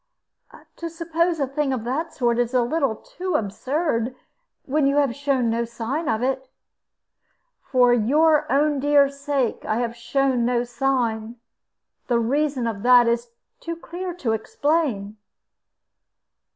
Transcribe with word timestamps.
"To 0.77 0.89
suppose 0.89 1.39
a 1.39 1.45
thing 1.45 1.71
of 1.71 1.83
that 1.83 2.11
sort 2.11 2.39
is 2.39 2.55
a 2.55 2.63
little 2.63 2.95
too 2.95 3.35
absurd, 3.35 4.15
when 4.65 4.87
you 4.87 4.95
have 4.95 5.15
shown 5.15 5.51
no 5.51 5.63
sign 5.63 6.09
of 6.09 6.23
it." 6.23 6.49
"For 7.61 7.93
your 7.93 8.51
own 8.51 8.79
dear 8.79 9.09
sake 9.09 9.63
I 9.63 9.75
have 9.75 9.95
shown 9.95 10.43
no 10.43 10.63
sign. 10.63 11.35
The 12.07 12.17
reason 12.17 12.65
of 12.65 12.81
that 12.81 13.07
is 13.07 13.29
too 13.59 13.75
clear 13.75 14.11
to 14.15 14.31
explain." 14.31 15.17